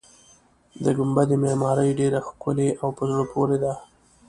[0.83, 3.73] د ګنبدې معمارۍ ډېره ښکلې او په زړه پورې ده.